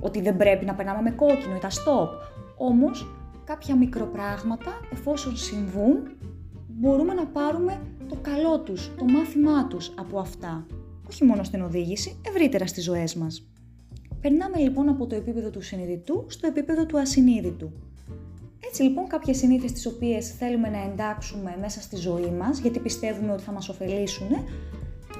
[0.00, 2.08] ότι δεν πρέπει να περνάμε με κόκκινο ή τα stop.
[2.56, 3.06] Όμως,
[3.50, 5.96] κάποια μικροπράγματα, εφόσον συμβούν,
[6.68, 10.66] μπορούμε να πάρουμε το καλό τους, το μάθημά τους από αυτά.
[11.08, 13.48] Όχι μόνο στην οδήγηση, ευρύτερα στις ζωές μας.
[14.20, 17.72] Περνάμε λοιπόν από το επίπεδο του συνειδητού στο επίπεδο του ασυνείδητου.
[18.66, 23.32] Έτσι λοιπόν κάποιες συνήθειες τις οποίες θέλουμε να εντάξουμε μέσα στη ζωή μας, γιατί πιστεύουμε
[23.32, 24.28] ότι θα μας ωφελήσουν,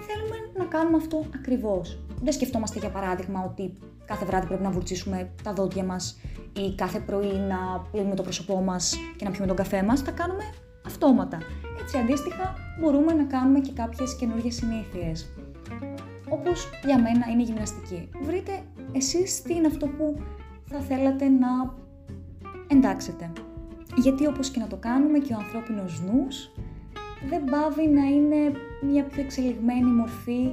[0.07, 1.99] θέλουμε να κάνουμε αυτό ακριβώς.
[2.23, 3.73] Δεν σκεφτόμαστε για παράδειγμα ότι
[4.05, 6.21] κάθε βράδυ πρέπει να βουρτσίσουμε τα δόντια μας
[6.53, 10.11] ή κάθε πρωί να πλύνουμε το πρόσωπό μας και να πιούμε τον καφέ μας, τα
[10.11, 10.45] κάνουμε
[10.87, 11.39] αυτόματα.
[11.81, 15.35] Έτσι αντίστοιχα μπορούμε να κάνουμε και κάποιες καινούργιες συνήθειες.
[16.29, 18.09] Όπως για μένα είναι η γυμναστική.
[18.23, 20.17] Βρείτε εσείς τι είναι αυτό που
[20.65, 21.49] θα θέλατε να
[22.67, 23.33] εντάξετε.
[23.97, 26.51] Γιατί όπως και να το κάνουμε και ο ανθρώπινος νους
[27.29, 28.53] δεν πάβει να είναι
[28.91, 30.53] μια πιο εξελιγμένη μορφή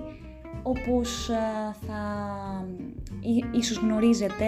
[0.64, 1.30] όπως
[1.88, 2.02] θα
[3.52, 4.46] ίσως γνωρίζετε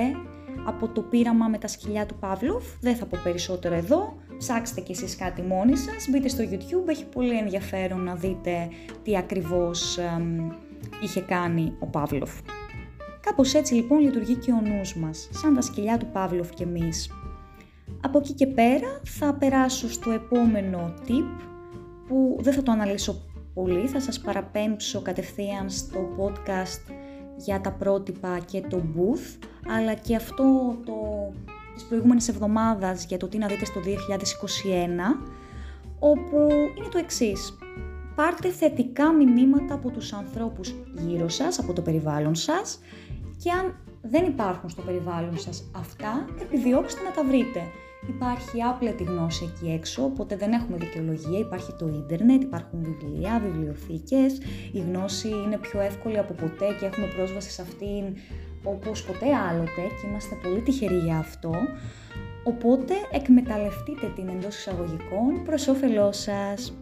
[0.65, 2.63] από το πείραμα με τα σκυλιά του Παύλοφ.
[2.82, 4.17] Δεν θα πω περισσότερο εδώ.
[4.38, 6.08] Ψάξτε κι εσείς κάτι μόνοι σας.
[6.10, 6.88] Μπείτε στο YouTube.
[6.89, 8.69] Έχει πολύ ενδιαφέρον να δείτε
[9.04, 10.00] τι ακριβώς
[11.04, 12.32] είχε κάνει ο Παύλοφ.
[13.22, 17.12] Κάπως έτσι λοιπόν λειτουργεί και ο νους μας, σαν τα σκυλιά του Παύλοφ και εμείς.
[18.02, 21.43] Από εκεί και πέρα θα περάσω στο επόμενο tip
[22.08, 23.22] που δεν θα το αναλύσω
[23.53, 26.93] πολύ, θα σας παραπέμψω κατευθείαν στο podcast
[27.35, 30.93] για τα πρότυπα και το booth, αλλά και αυτό το
[31.79, 33.89] της προηγούμενης εβδομάδας για το τι να δείτε στο 2021,
[35.99, 37.57] όπου είναι το εξής.
[38.15, 42.79] Πάρτε θετικά μηνύματα από τους ανθρώπους γύρω σας, από το περιβάλλον σας
[43.43, 47.62] και αν δεν υπάρχουν στο περιβάλλον σας αυτά, επιδιώξτε να τα βρείτε.
[48.07, 51.39] Υπάρχει άπλετη γνώση εκεί έξω, οπότε δεν έχουμε δικαιολογία.
[51.39, 54.38] Υπάρχει το ίντερνετ, υπάρχουν βιβλία, βιβλιοθήκες.
[54.71, 58.03] Η γνώση είναι πιο εύκολη από ποτέ και έχουμε πρόσβαση σε αυτήν
[58.63, 61.51] όπως ποτέ άλλοτε και είμαστε πολύ τυχεροί για αυτό.
[62.43, 66.73] Οπότε εκμεταλλευτείτε την εντός εισαγωγικών προς όφελός σας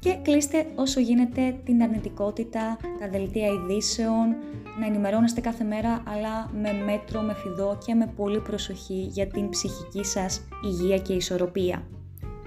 [0.00, 4.36] και κλείστε όσο γίνεται την αρνητικότητα, τα δελτία ειδήσεων,
[4.80, 9.48] να ενημερώνεστε κάθε μέρα αλλά με μέτρο, με φιδό και με πολύ προσοχή για την
[9.48, 11.82] ψυχική σας υγεία και ισορροπία.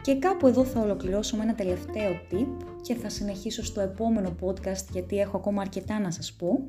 [0.02, 4.86] Και κάπου εδώ θα ολοκληρώσω με ένα τελευταίο tip και θα συνεχίσω στο επόμενο podcast
[4.92, 6.60] γιατί έχω ακόμα αρκετά να σας πω,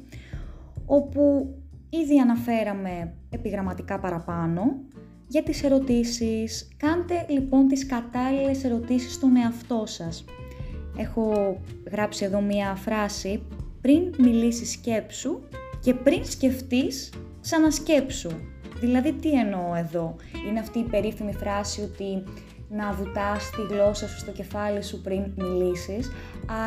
[0.87, 1.55] όπου
[1.89, 4.63] ήδη αναφέραμε επιγραμματικά παραπάνω
[5.27, 6.69] για τις ερωτήσεις.
[6.77, 10.25] Κάντε λοιπόν τις κατάλληλες ερωτήσεις στον εαυτό σας.
[10.97, 11.57] Έχω
[11.91, 13.43] γράψει εδώ μία φράση
[13.85, 15.39] πριν μιλήσεις σκέψου
[15.81, 18.31] και πριν σκεφτείς ξανασκέψου.
[18.81, 20.17] Δηλαδή τι εννοώ εδώ;
[20.49, 22.23] Είναι αυτή η περίφημη φράση ότι
[22.69, 26.11] να βουτάς τη γλώσσα σου στο κεφάλι σου πριν μιλήσεις,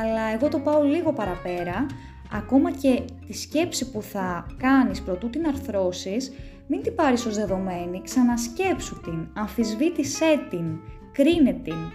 [0.01, 1.85] αλλά εγώ το πάω λίγο παραπέρα,
[2.31, 6.31] ακόμα και τη σκέψη που θα κάνεις προτού την αρθρώσεις,
[6.67, 10.79] μην την πάρεις ως δεδομένη, ξανασκέψου την, αμφισβήτησέ την,
[11.11, 11.91] κρίνε την.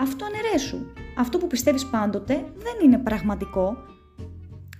[0.00, 0.78] Αυτό αναιρέσου.
[1.18, 3.76] Αυτό που πιστεύεις πάντοτε δεν είναι πραγματικό,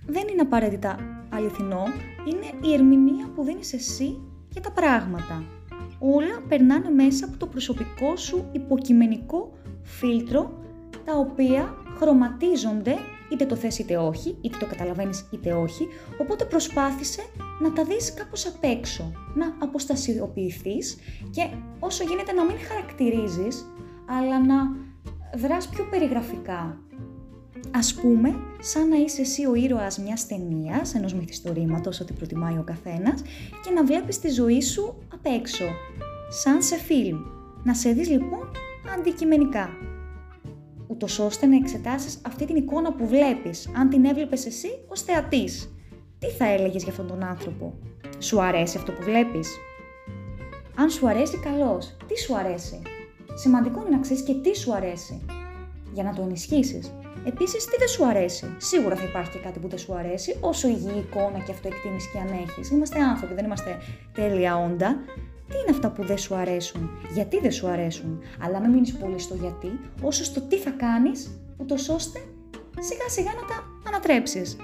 [0.06, 0.96] δεν είναι απαραίτητα
[1.30, 1.84] αληθινό,
[2.26, 5.44] είναι η ερμηνεία που δίνεις εσύ για τα πράγματα.
[5.98, 10.64] Όλα περνάνε μέσα από το προσωπικό σου υποκειμενικό φίλτρο,
[11.04, 12.96] τα οποία χρωματίζονται,
[13.32, 15.88] είτε το θες είτε όχι, είτε το καταλαβαίνεις είτε όχι,
[16.20, 17.22] οπότε προσπάθησε
[17.60, 20.98] να τα δεις κάπως απ' έξω, να αποστασιοποιηθείς
[21.30, 23.66] και όσο γίνεται να μην χαρακτηρίζεις,
[24.06, 24.76] αλλά να
[25.36, 26.78] δράς πιο περιγραφικά.
[27.70, 32.62] Ας πούμε, σαν να είσαι εσύ ο ήρωας μιας ταινίας, ενός μυθιστορήματος, ό,τι προτιμάει ο
[32.62, 33.22] καθένας,
[33.64, 35.64] και να βλέπεις τη ζωή σου απ' έξω,
[36.28, 37.18] σαν σε φιλμ.
[37.64, 38.50] Να σε δεις λοιπόν
[38.98, 39.68] αντικειμενικά.
[40.86, 45.70] Ούτως ώστε να εξετάσεις αυτή την εικόνα που βλέπεις, αν την έβλεπες εσύ ως θεατής.
[46.18, 47.78] Τι θα έλεγες για αυτόν τον άνθρωπο;
[48.18, 49.48] Σου αρέσει αυτό που βλέπεις;
[50.76, 51.96] Αν σου αρέσει, καλώς.
[52.06, 52.82] Τι σου αρέσει;
[53.34, 55.24] Σημαντικό είναι να ξέρεις και τι σου αρέσει,
[55.92, 56.80] για να το ενισχύσει.
[57.26, 60.68] Επίσης, τι δεν σου αρέσει; Σίγουρα θα υπάρχει και κάτι που δεν σου αρέσει, όσο
[60.68, 62.70] υγιή εικόνα και αυτοεκτίμηση και αν έχεις.
[62.70, 63.78] Είμαστε άνθρωποι, δεν είμαστε
[64.12, 64.96] τέλεια όντα.
[65.48, 69.18] Τι είναι αυτά που δεν σου αρέσουν, γιατί δεν σου αρέσουν, αλλά μην μείνεις πολύ
[69.18, 72.18] στο γιατί, όσο στο τι θα κάνεις, ούτως ώστε
[72.78, 74.56] σιγά σιγά να τα ανατρέψεις.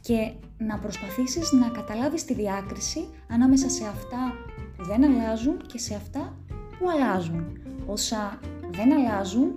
[0.00, 4.34] Και να προσπαθήσεις να καταλάβεις τη διάκριση ανάμεσα σε αυτά
[4.76, 6.36] που δεν αλλάζουν και σε αυτά
[6.78, 7.58] που αλλάζουν.
[7.86, 8.38] Όσα
[8.70, 9.52] δεν αλλάζουν,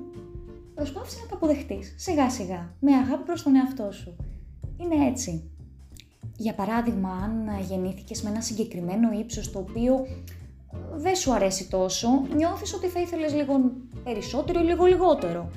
[0.75, 4.15] προσπάθησε να τα αποδεχτείς, σιγά σιγά, με αγάπη προς τον εαυτό σου.
[4.77, 5.51] Είναι έτσι.
[6.37, 9.93] Για παράδειγμα, αν γεννήθηκες με ένα συγκεκριμένο ύψος το οποίο
[10.73, 13.53] ε, δεν σου αρέσει τόσο, νιώθεις ότι θα ήθελες λίγο
[14.03, 15.49] περισσότερο ή λίγο λιγότερο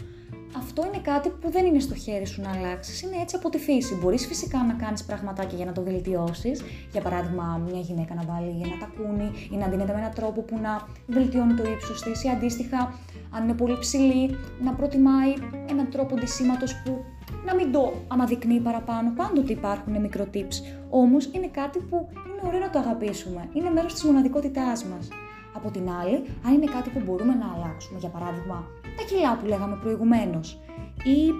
[0.78, 3.02] αυτό είναι κάτι που δεν είναι στο χέρι σου να αλλάξεις.
[3.02, 3.94] Είναι έτσι από τη φύση.
[3.94, 6.62] Μπορείς φυσικά να κάνεις πραγματάκια για να το βελτιώσεις.
[6.92, 10.58] Για παράδειγμα, μια γυναίκα να βάλει ένα τακούνι ή να δίνεται με έναν τρόπο που
[10.62, 12.24] να βελτιώνει το ύψος της.
[12.24, 12.94] Ή αντίστοιχα,
[13.30, 15.32] αν είναι πολύ ψηλή, να προτιμάει
[15.70, 17.04] έναν τρόπο ντυσίματος που
[17.46, 19.12] να μην το αναδεικνύει παραπάνω.
[19.16, 20.62] Πάντοτε υπάρχουν μικροτύπς.
[20.90, 23.48] Όμως είναι κάτι που είναι ωραίο να το αγαπήσουμε.
[23.52, 25.08] Είναι μέρος της μοναδικότητάς μας.
[25.52, 29.46] Από την άλλη, αν είναι κάτι που μπορούμε να αλλάξουμε, για παράδειγμα, τα κιλά που
[29.46, 30.60] λέγαμε προηγουμένως,
[31.06, 31.32] ή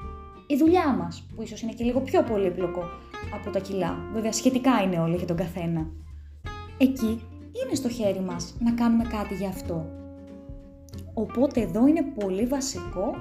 [0.46, 2.82] η δουλειά μας, που ίσως είναι και λίγο πιο πολύπλοκο
[3.34, 3.96] από τα κιλά.
[4.12, 5.86] Βέβαια, σχετικά είναι όλοι για τον καθένα.
[6.78, 7.22] Εκεί
[7.64, 9.86] είναι στο χέρι μας να κάνουμε κάτι γι' αυτό.
[11.14, 13.14] Οπότε εδώ είναι πολύ βασικό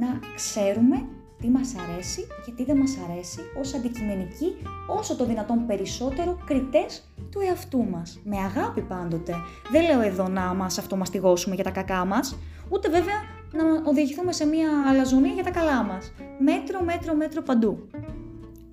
[0.00, 1.06] να ξέρουμε
[1.40, 4.56] τι μας αρέσει και τι δεν μας αρέσει ως αντικειμενικοί
[4.88, 8.20] όσο το δυνατόν περισσότερο κριτές του εαυτού μας.
[8.24, 9.34] Με αγάπη πάντοτε.
[9.70, 13.14] Δεν λέω εδώ να μας αυτομαστιγώσουμε για τα κακά μας, ούτε βέβαια
[13.54, 16.12] να οδηγηθούμε σε μια αλαζονία για τα καλά μας.
[16.38, 17.88] Μέτρο, μέτρο, μέτρο παντού.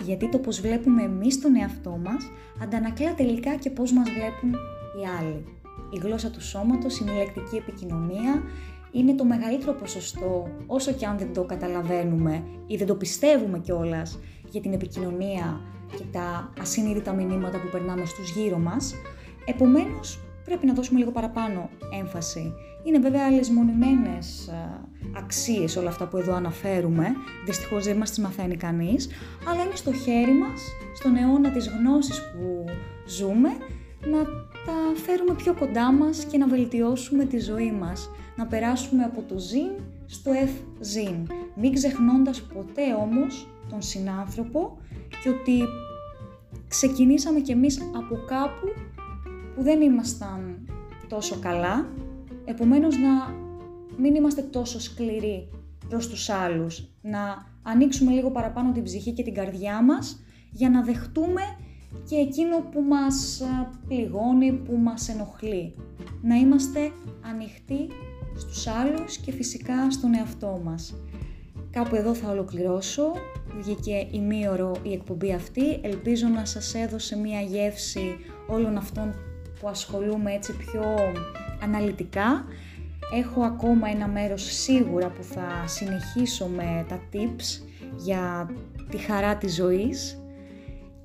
[0.04, 2.32] Γιατί το πώς βλέπουμε εμείς τον εαυτό μας
[2.64, 5.46] αντανακλά τελικά και πώς μας βλέπουν οι άλλοι.
[5.92, 8.44] Η γλώσσα του σώματος, η μιλεκτική επικοινωνία,
[8.92, 14.20] είναι το μεγαλύτερο ποσοστό, όσο και αν δεν το καταλαβαίνουμε ή δεν το πιστεύουμε κιόλας
[14.50, 15.62] για την επικοινωνία
[15.98, 18.96] και τα ασυνείδητα μηνύματα που περνάμε στους γύρω μας.
[19.46, 22.54] Επομένως, πρέπει να δώσουμε λίγο παραπάνω έμφαση.
[22.84, 24.50] Είναι βέβαια αλεσμονημένες
[25.18, 27.08] αξίες όλα αυτά που εδώ αναφέρουμε,
[27.46, 29.10] δυστυχώς δεν μας τις μαθαίνει κανείς,
[29.48, 30.62] αλλά είναι στο χέρι μας,
[30.96, 32.66] στον αιώνα της γνώσης που
[33.08, 33.50] ζούμε,
[34.06, 34.24] να
[34.66, 38.10] τα φέρουμε πιο κοντά μας και να βελτιώσουμε τη ζωή μας.
[38.36, 39.70] Να περάσουμε από το ζήν
[40.06, 41.28] στο ευζήν.
[41.56, 44.78] Μην ξεχνώντας ποτέ όμως τον συνάνθρωπο
[45.24, 45.64] και ότι
[46.68, 48.68] ξεκινήσαμε κι εμείς από κάπου
[49.56, 50.70] που δεν ήμασταν
[51.08, 51.90] τόσο καλά,
[52.52, 53.36] επομένως να
[53.98, 55.50] μην είμαστε τόσο σκληροί
[55.90, 60.84] προς τους άλλους, να ανοίξουμε λίγο παραπάνω την ψυχή και την καρδιά μας για να
[60.84, 61.42] δεχτούμε
[62.10, 63.42] και εκείνο που μας
[63.88, 65.76] πληγώνει, που μας ενοχλεί.
[66.22, 67.88] Να είμαστε ανοιχτοί
[68.38, 70.96] στους άλλους και φυσικά στον εαυτό μας.
[71.72, 73.12] Κάπου εδώ θα ολοκληρώσω.
[73.58, 75.80] Βγήκε ημίωρο η εκπομπή αυτή.
[75.82, 78.16] Ελπίζω να σας έδωσε μία γεύση
[78.48, 79.14] όλων αυτών
[79.60, 80.84] που ασχολούμαι έτσι πιο
[81.62, 82.46] αναλυτικά.
[83.14, 87.66] Έχω ακόμα ένα μέρος σίγουρα που θα συνεχίσω με τα tips
[87.98, 88.50] για
[88.90, 90.22] τη χαρά της ζωής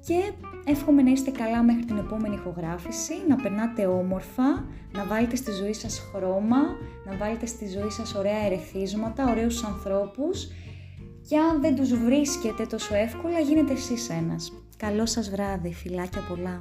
[0.06, 0.32] και
[0.64, 5.72] εύχομαι να είστε καλά μέχρι την επόμενη ηχογράφηση, να περνάτε όμορφα, να βάλετε στη ζωή
[5.72, 6.58] σας χρώμα,
[7.06, 10.48] να βάλετε στη ζωή σας ωραία ερεθίσματα, ωραίους ανθρώπους
[11.28, 14.52] και αν δεν τους βρίσκετε τόσο εύκολα γίνετε εσείς ένας.
[14.76, 16.60] Καλό σας βράδυ, φιλάκια πολλά!